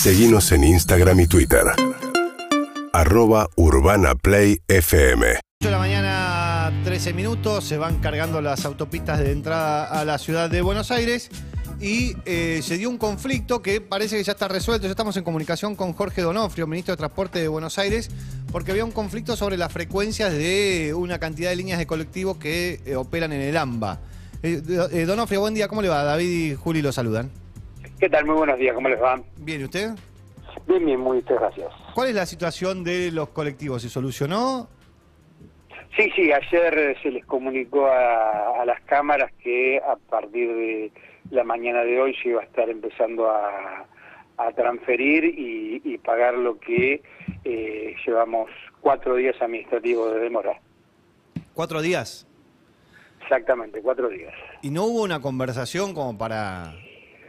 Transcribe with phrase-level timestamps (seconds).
[0.00, 1.60] Seguimos en Instagram y Twitter.
[2.94, 5.26] Arroba Urbana Play FM.
[5.26, 10.16] 8 de la mañana, 13 minutos, se van cargando las autopistas de entrada a la
[10.16, 11.28] ciudad de Buenos Aires
[11.82, 14.86] y eh, se dio un conflicto que parece que ya está resuelto.
[14.86, 18.08] Ya estamos en comunicación con Jorge Donofrio, ministro de Transporte de Buenos Aires,
[18.50, 22.80] porque había un conflicto sobre las frecuencias de una cantidad de líneas de colectivos que
[22.86, 24.00] eh, operan en el AMBA.
[24.42, 26.02] Eh, Donofrio, buen día, ¿cómo le va?
[26.04, 27.30] David y Juli lo saludan.
[28.00, 28.24] ¿Qué tal?
[28.24, 29.20] Muy buenos días, ¿cómo les va?
[29.36, 29.90] Bien, ¿y usted?
[30.66, 31.68] Bien, bien, muy muchas gracias.
[31.94, 33.82] ¿Cuál es la situación de los colectivos?
[33.82, 34.68] ¿Se solucionó?
[35.96, 40.92] Sí, sí, ayer se les comunicó a, a las cámaras que a partir de
[41.30, 43.84] la mañana de hoy se iba a estar empezando a,
[44.38, 47.02] a transferir y, y pagar lo que
[47.44, 50.58] eh, llevamos cuatro días administrativos de demora.
[51.52, 52.26] ¿Cuatro días?
[53.20, 54.32] Exactamente, cuatro días.
[54.62, 56.72] ¿Y no hubo una conversación como para...?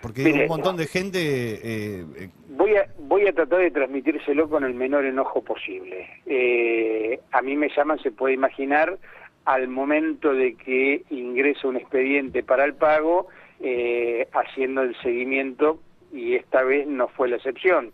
[0.01, 1.19] Porque Mire, un montón de gente...
[1.19, 6.07] eh, eh, Voy a, voy a tratar de transmitírselo con el menor enojo posible.
[6.25, 8.97] Eh, a mí me llaman, se puede imaginar,
[9.45, 13.27] al momento de que ingresa un expediente para el pago,
[13.59, 15.79] eh, haciendo el seguimiento,
[16.13, 17.91] y esta vez no fue la excepción.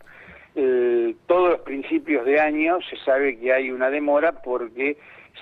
[0.54, 4.96] El- todos los principios de año se sabe que hay una demora porque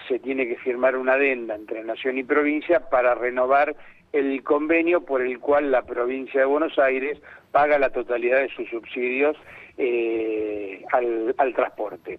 [0.08, 3.75] se tiene que firmar una adenda entre Nación y provincia para renovar
[4.12, 7.21] el convenio por el cual la provincia de Buenos Aires
[7.53, 9.37] paga la totalidad de sus subsidios
[9.79, 12.19] eh, al, transporte.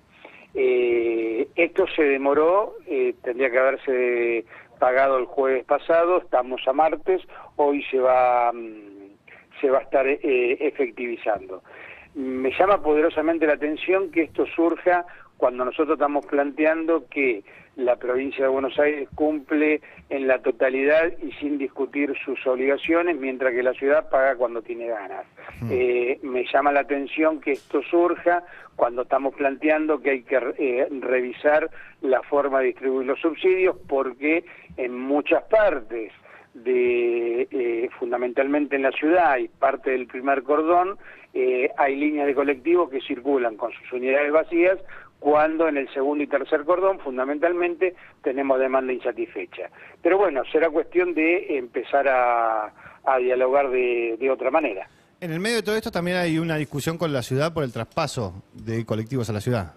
[0.53, 4.45] Eh, esto se demoró, eh, tendría que haberse
[4.79, 7.21] pagado el jueves pasado, estamos a martes,
[7.55, 9.15] hoy se va, mm,
[9.59, 10.19] se va a estar eh,
[10.59, 11.63] efectivizando.
[12.15, 15.05] Me llama poderosamente la atención que esto surja
[15.37, 17.43] cuando nosotros estamos planteando que
[17.75, 23.53] la provincia de Buenos Aires cumple en la totalidad y sin discutir sus obligaciones, mientras
[23.53, 25.25] que la ciudad paga cuando tiene ganas.
[25.69, 28.43] Eh, me llama la atención que esto surja
[28.75, 31.69] cuando estamos planteando que hay que eh, revisar
[32.01, 34.43] la forma de distribuir los subsidios, porque
[34.77, 36.11] en muchas partes
[36.63, 40.97] de eh, fundamentalmente en la ciudad y parte del primer cordón
[41.33, 44.79] eh, hay líneas de colectivos que circulan con sus unidades vacías
[45.19, 49.69] cuando en el segundo y tercer cordón fundamentalmente tenemos demanda insatisfecha.
[50.01, 52.71] Pero bueno, será cuestión de empezar a,
[53.03, 54.87] a dialogar de, de otra manera.
[55.19, 57.73] en el medio de todo esto también hay una discusión con la ciudad por el
[57.73, 59.73] traspaso de colectivos a la ciudad.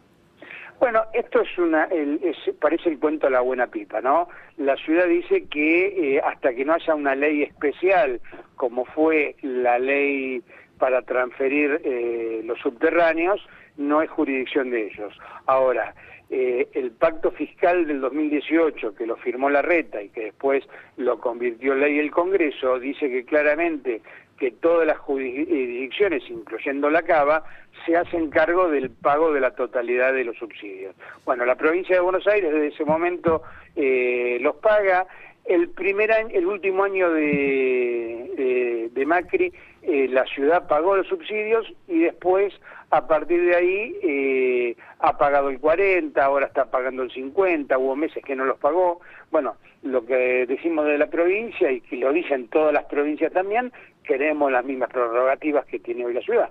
[0.79, 4.29] Bueno, esto es una, el- es- parece el cuento de la buena pipa, ¿no?
[4.57, 8.21] La ciudad dice que eh, hasta que no haya una ley especial,
[8.57, 10.43] como fue la ley
[10.79, 13.41] para transferir eh, los subterráneos,
[13.77, 15.19] no es jurisdicción de ellos.
[15.47, 15.95] Ahora,
[16.31, 20.65] eh, el pacto fiscal del 2018, que lo firmó la RETA y que después
[20.97, 24.01] lo convirtió en ley el Congreso, dice que claramente
[24.39, 27.45] que todas las jurisdicciones, incluyendo la Cava,
[27.85, 30.95] se hacen cargo del pago de la totalidad de los subsidios.
[31.25, 33.43] Bueno, la provincia de Buenos Aires desde ese momento
[33.77, 35.07] eh, los paga.
[35.45, 39.53] El primer año, el último año de, de- Macri,
[39.83, 42.53] eh, la ciudad pagó los subsidios y después,
[42.91, 47.97] a partir de ahí, eh, ha pagado el 40, ahora está pagando el 50, hubo
[47.97, 49.01] meses que no los pagó.
[49.33, 53.73] Bueno, lo que decimos de la provincia y que lo dicen todas las provincias también,
[54.05, 56.51] queremos las mismas prerrogativas que tiene hoy la ciudad.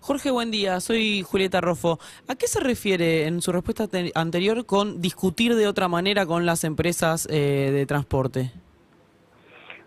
[0.00, 0.80] Jorge, buen día.
[0.80, 1.98] Soy Julieta Rofo.
[2.28, 6.46] ¿A qué se refiere en su respuesta te- anterior con discutir de otra manera con
[6.46, 8.50] las empresas eh, de transporte?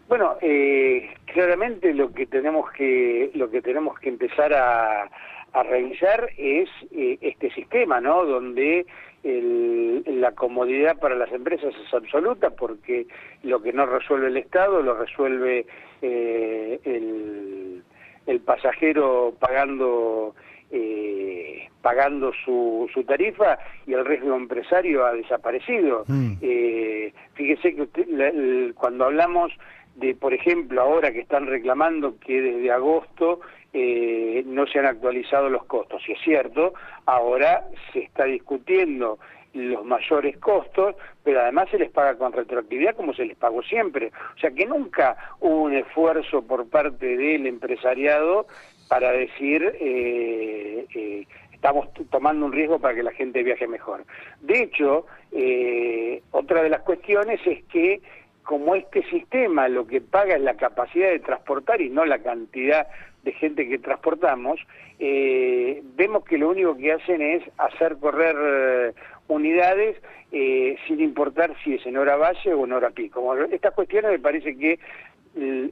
[0.08, 5.10] Bueno, eh, claramente lo que tenemos que lo que tenemos que empezar a,
[5.54, 8.24] a revisar es eh, este sistema, ¿no?
[8.26, 8.86] Donde
[9.24, 13.08] el- la comodidad para las empresas es absoluta porque
[13.42, 15.66] lo que no resuelve el Estado lo resuelve
[16.04, 17.84] eh, el,
[18.28, 20.34] el pasajero pagando
[20.72, 26.04] eh, pagando su, su tarifa y el riesgo empresario ha desaparecido.
[26.08, 26.34] Mm.
[26.42, 29.52] Eh, fíjese que usted- la- el- cuando hablamos
[29.96, 33.42] de, por ejemplo, ahora que están reclamando que desde agosto
[33.74, 36.74] eh, no se han actualizado los costos, y es cierto,
[37.06, 39.20] ahora se está discutiendo
[39.54, 44.12] los mayores costos, pero además se les paga con retroactividad como se les pagó siempre.
[44.36, 48.48] O sea que nunca hubo un esfuerzo por parte del empresariado
[48.90, 54.04] para decir eh, eh, estamos tomando un riesgo para que la gente viaje mejor.
[54.42, 58.02] De hecho, eh, otra de las cuestiones es que
[58.46, 62.88] como este sistema lo que paga es la capacidad de transportar y no la cantidad
[63.24, 64.60] de gente que transportamos,
[65.00, 68.94] eh, vemos que lo único que hacen es hacer correr eh,
[69.28, 69.98] unidades
[70.32, 73.36] eh, sin importar si es en hora valle o en hora pico.
[73.52, 74.80] Estas cuestiones me parece que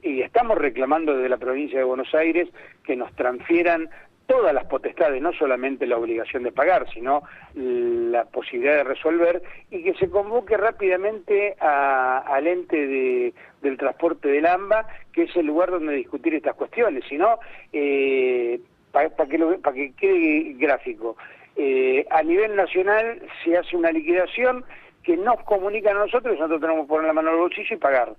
[0.02, 2.50] y estamos reclamando desde la provincia de Buenos Aires
[2.84, 3.88] que nos transfieran
[4.26, 7.22] todas las potestades, no solamente la obligación de pagar, sino
[7.54, 14.46] la posibilidad de resolver y que se convoque rápidamente al ente de, del transporte del
[14.46, 17.38] AMBA, que es el lugar donde discutir estas cuestiones, sino
[17.72, 18.60] eh,
[18.92, 21.16] para que, que quede gráfico.
[21.56, 24.64] Eh, a nivel nacional se hace una liquidación
[25.02, 28.14] que nos comunica a nosotros, nosotros tenemos que poner la mano al bolsillo y pagar.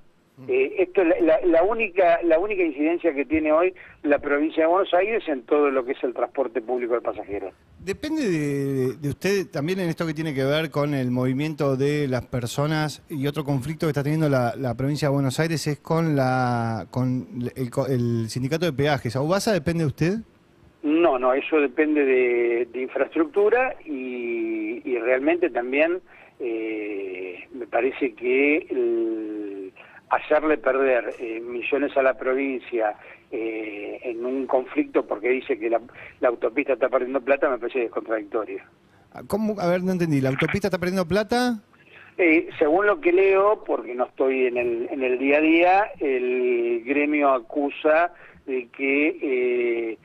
[0.49, 1.07] Eh, esto es
[1.45, 3.73] la, única la única incidencia que tiene hoy
[4.03, 7.53] la provincia de Buenos Aires en todo lo que es el transporte público de pasajeros.
[7.79, 8.29] Depende
[8.99, 13.01] de, usted también en esto que tiene que ver con el movimiento de las personas
[13.09, 17.27] y otro conflicto que está teniendo la, provincia de Buenos Aires es con la con
[17.55, 19.15] el, sindicato de peajes.
[19.15, 20.13] ¿Aubasa depende de usted?
[20.83, 26.01] No, no, eso depende de, infraestructura y, realmente también
[26.39, 29.44] eh, me parece que el,
[30.15, 32.95] hacerle perder eh, millones a la provincia
[33.31, 35.81] eh, en un conflicto porque dice que la,
[36.27, 38.61] autopista está perdiendo plata me parece contradictorio.
[39.13, 39.59] Ah, ¿Cómo?
[39.59, 40.21] A ver, no entendí.
[40.21, 41.59] ¿La autopista está perdiendo plata?
[42.17, 45.91] Eh, según lo que leo, porque no estoy en el, en el día a día,
[45.99, 48.13] el gremio acusa
[48.45, 49.97] de que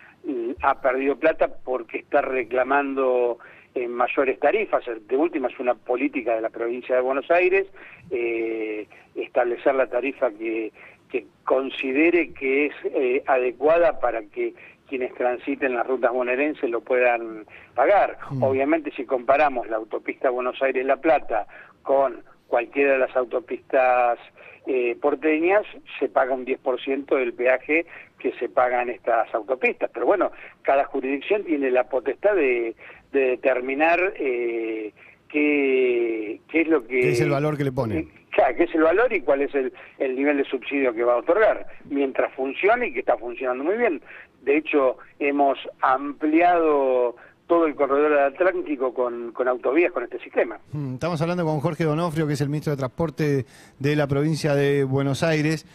[0.62, 3.38] ha perdido plata porque está reclamando
[3.74, 4.84] en mayores tarifas.
[5.06, 7.66] De última es una política de la provincia de Buenos Aires,
[8.10, 10.72] eh, establecer la tarifa que,
[11.10, 14.54] que considere que es eh, adecuada para que
[14.88, 18.18] quienes transiten las rutas bonaerenses lo puedan pagar.
[18.30, 18.42] Mm.
[18.42, 21.46] Obviamente si comparamos la autopista Buenos Aires-La Plata
[21.82, 24.18] con cualquiera de las autopistas
[24.66, 25.62] eh, porteñas,
[25.98, 27.86] se paga un 10% del peaje
[28.18, 29.90] que se paga en estas autopistas.
[29.94, 30.32] Pero bueno,
[30.62, 32.74] cada jurisdicción tiene la potestad de,
[33.12, 34.92] determinar eh,
[35.28, 37.00] qué, qué, es lo que...
[37.00, 38.08] ¿Qué es el valor que le pone?
[38.30, 41.14] Claro, qué es el valor y cuál es el, el nivel de subsidio que va
[41.14, 44.00] a otorgar, mientras funcione y que está funcionando muy bien.
[44.42, 47.16] De hecho, hemos ampliado
[47.50, 50.60] todo el corredor atlántico con, con autovías con este sistema.
[50.72, 53.44] Mm, estamos hablando con Jorge Donofrio, que es el ministro de Transporte
[53.78, 55.66] de la provincia de Buenos Aires.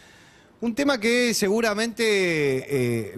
[0.58, 3.14] Un tema que seguramente eh,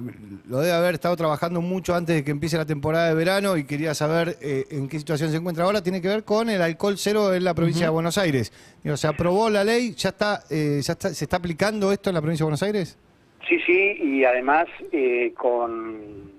[0.49, 3.65] lo debe haber estado trabajando mucho antes de que empiece la temporada de verano y
[3.65, 6.95] quería saber eh, en qué situación se encuentra ahora, tiene que ver con el alcohol
[6.97, 8.51] cero en la provincia de Buenos Aires.
[8.83, 9.95] ¿Se aprobó la ley?
[9.97, 12.99] ¿Ya está, eh, ya está, se está aplicando esto en la provincia de Buenos Aires?
[13.49, 14.67] Sí, sí, y además
[15.37, 16.33] con,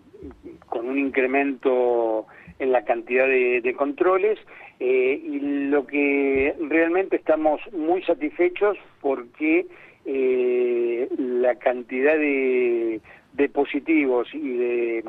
[0.68, 2.28] con un incremento
[2.60, 4.38] en la cantidad de, controles
[4.80, 9.66] y lo que realmente estamos muy satisfechos porque
[10.11, 13.01] eh, la cantidad de,
[13.53, 15.03] positivos y de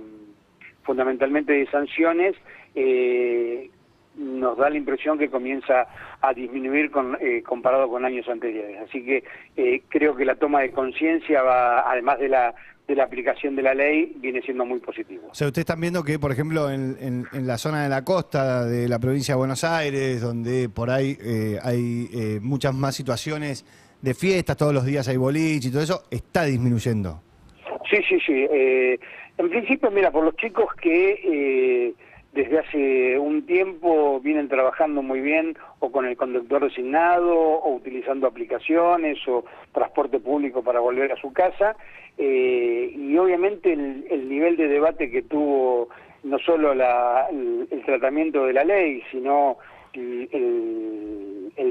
[0.82, 2.36] fundamentalmente de sanciones
[2.74, 3.70] eh,
[4.16, 5.86] nos da la impresión que comienza
[6.20, 8.78] a disminuir con, eh, comparado con años anteriores.
[8.86, 9.24] Así que
[9.56, 12.54] eh, creo que la toma de conciencia va, además de la
[12.86, 15.28] de la aplicación de la ley viene siendo muy positivo.
[15.30, 18.64] O sea, ustedes están viendo que, por ejemplo, en, en, la zona de la costa
[18.64, 21.16] de la provincia de Buenos Aires, donde por ahí
[21.62, 23.64] hay muchas más situaciones
[24.02, 27.20] de fiestas, todos los días hay boliche y todo eso, está disminuyendo.
[27.90, 28.46] Sí, sí, sí.
[28.50, 28.98] Eh,
[29.38, 31.94] en principio, mira, por los chicos que eh,
[32.32, 38.26] desde hace un tiempo vienen trabajando muy bien o con el conductor designado o utilizando
[38.26, 41.76] aplicaciones o transporte público para volver a su casa
[42.18, 45.88] eh, y obviamente el, nivel de debate que tuvo
[46.22, 49.56] no solo el, tratamiento de la ley, sino
[49.94, 51.09] el, el,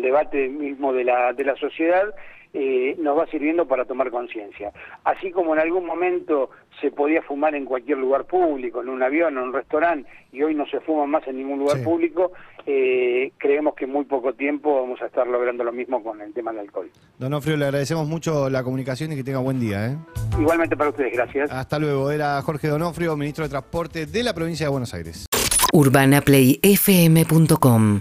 [0.02, 2.14] debate mismo de la, de la sociedad
[2.54, 4.72] eh, nos va sirviendo para tomar conciencia.
[5.04, 6.50] Así como en algún momento
[6.82, 10.56] se podía fumar en cualquier lugar público, en un avión, en un restaurante, y hoy
[10.56, 12.32] no se fuma más en ningún lugar público,
[12.66, 16.34] eh, creemos que en muy poco tiempo vamos a estar logrando lo mismo con el
[16.34, 16.90] tema del alcohol.
[17.20, 19.86] Don Ofrio, le agradecemos mucho la comunicación y que tenga buen día.
[19.88, 19.96] ¿eh?
[20.40, 21.52] Igualmente para ustedes, gracias.
[21.52, 22.10] Hasta luego.
[22.12, 25.28] Era Jorge Donofrio, ministro de Transporte de la provincia de Buenos Aires.
[25.72, 28.00] UrbanaPlayFM.com